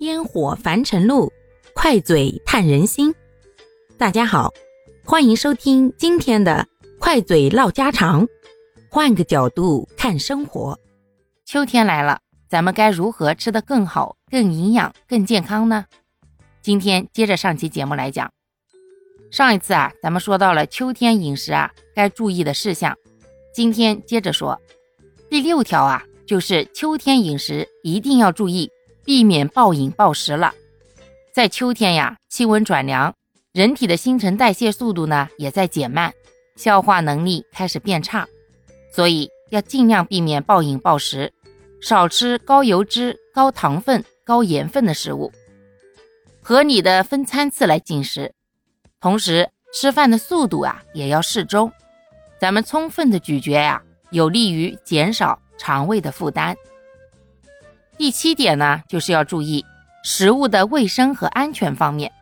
[0.00, 1.32] 烟火凡尘路，
[1.72, 3.14] 快嘴探人心。
[3.96, 4.52] 大家好，
[5.04, 6.66] 欢迎收听今天的
[6.98, 8.26] 快嘴唠家常，
[8.90, 10.78] 换个角度看生活。
[11.44, 12.18] 秋天来了，
[12.48, 15.86] 咱们该如何吃得更好、更营养、更健康呢？
[16.60, 18.32] 今天接着上期节目来讲。
[19.30, 22.96] 上一次啊，咱们说到了秋天饮食啊该注意的事项，
[23.54, 24.60] 今天接着说
[25.30, 28.68] 第六条啊，就是秋天饮食一定要注意。
[29.04, 30.54] 避免暴饮暴食了。
[31.32, 33.14] 在秋天呀，气温转凉，
[33.52, 36.12] 人体的新陈代谢速度呢也在减慢，
[36.56, 38.26] 消化能力开始变差，
[38.92, 41.32] 所以要尽量避免暴饮暴食，
[41.80, 45.32] 少吃高油脂、高糖分、高盐分的食物，
[46.40, 48.32] 合理的分餐次来进食。
[49.00, 51.70] 同时，吃饭的速度啊也要适中，
[52.40, 56.56] 咱们充分的咀嚼呀，有利于减少肠胃的负担。
[57.96, 59.64] 第七点呢，就是要注意
[60.02, 62.12] 食物的卫生和安全方面。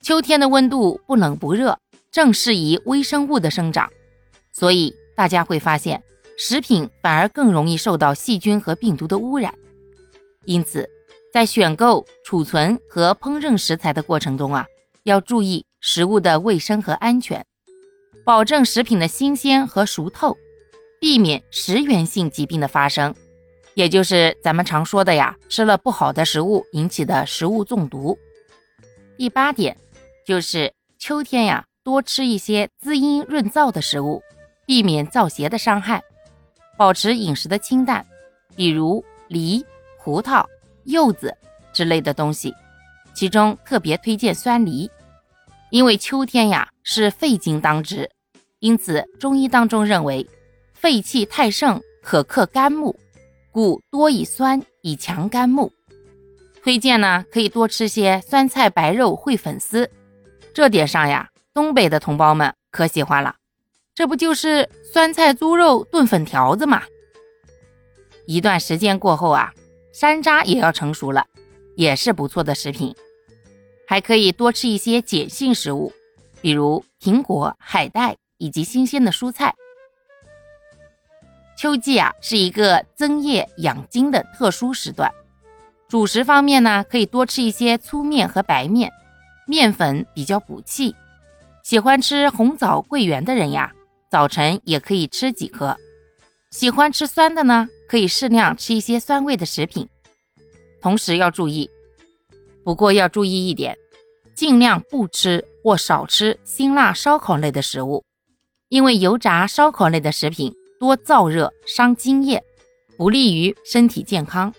[0.00, 1.78] 秋天的温度不冷不热，
[2.10, 3.90] 正适宜微生物的生长，
[4.52, 6.02] 所以大家会发现，
[6.38, 9.54] 食品反而更容易受到细菌和病毒的污染。
[10.44, 10.88] 因此，
[11.32, 14.66] 在选购、储存和烹饪食材的过程中啊，
[15.02, 17.44] 要注意食物的卫生和安全，
[18.24, 20.36] 保证食品的新鲜和熟透，
[21.00, 23.14] 避免食源性疾病的发生。
[23.74, 28.18] 也就是咱们常说的呀，吃了不好的食物引起的食物中毒。
[29.16, 29.76] 第八点
[30.26, 34.22] 就是秋天呀，多吃一些滋阴润燥的食物，
[34.66, 36.02] 避免燥邪的伤害，
[36.76, 38.04] 保持饮食的清淡，
[38.54, 39.64] 比如梨、
[40.02, 40.44] 葡萄、
[40.84, 41.34] 柚子
[41.72, 42.54] 之类的东西。
[43.14, 44.90] 其中特别推荐酸梨，
[45.70, 48.10] 因为秋天呀是肺经当值，
[48.58, 50.26] 因此中医当中认为
[50.72, 52.98] 肺气太盛可克肝木。
[53.52, 55.70] 故多以酸以强肝木，
[56.62, 59.90] 推荐呢可以多吃些酸菜白肉烩粉丝。
[60.54, 63.36] 这点上呀，东北的同胞们可喜欢了，
[63.94, 66.82] 这不就是酸菜猪肉炖粉条子吗？
[68.26, 69.52] 一段时间过后啊，
[69.92, 71.26] 山楂也要成熟了，
[71.76, 72.94] 也是不错的食品。
[73.86, 75.92] 还可以多吃一些碱性食物，
[76.40, 79.54] 比如苹果、海带以及新鲜的蔬菜。
[81.62, 85.08] 秋季啊，是一个增液养精的特殊时段。
[85.88, 88.90] 主食方面呢，可以多吃一些粗面和白面，
[89.46, 90.96] 面粉比较补气。
[91.62, 93.70] 喜欢吃红枣桂圆的人呀，
[94.10, 95.76] 早晨也可以吃几颗。
[96.50, 99.88] 喜欢吃酸的呢，可以适量吃一些酸味的食品。
[100.80, 101.70] 同时要注意，
[102.64, 103.78] 不过要注意一点，
[104.34, 108.04] 尽量不吃或少吃辛辣烧烤类的食物，
[108.68, 110.52] 因为油炸烧烤类的食品。
[110.82, 112.42] 多燥热伤津液，
[112.96, 114.52] 不利于身体健康。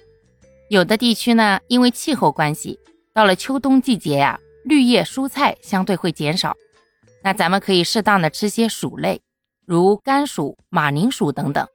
[0.69, 2.79] 有的地区呢，因为气候关系，
[3.13, 6.55] 到了秋冬季节呀，绿叶蔬菜相对会减少。
[7.23, 9.21] 那咱们可以适当的吃些薯类，
[9.65, 11.67] 如甘薯、马铃薯等等，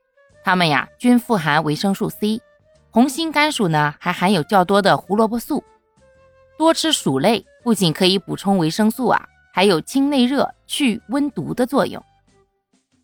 [0.43, 2.41] 它们呀均富含维生素 C。
[2.89, 5.63] 红心甘薯呢，还含有较多的胡萝卜素。
[6.57, 12.03] 多吃薯类不仅可以补充维生素啊，还有清内热、去温毒的作用。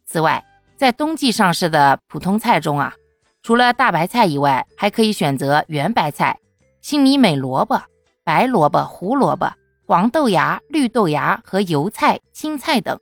[0.07, 0.43] 此外，
[0.77, 2.95] 在冬季上市的普通菜中啊，
[3.43, 6.39] 除了大白菜以外，还可以选择圆白菜、
[6.81, 7.81] 青米美萝卜、
[8.25, 9.53] 白萝卜、胡萝卜、
[9.87, 12.99] 黄豆芽、绿豆芽和油菜、青菜等。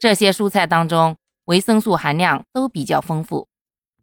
[0.00, 3.46] 这些蔬菜当中，维生素含量都比较丰富，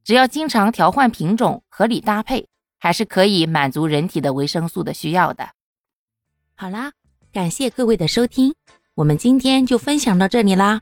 [0.04, 2.48] 只要经常调换品种、合理搭配，
[2.80, 5.50] 还是可以满足人体的维生素的需要的。
[6.56, 6.94] 好啦，
[7.34, 8.56] 感谢各位的收听，
[8.96, 10.82] 我们今天就分享到这里啦。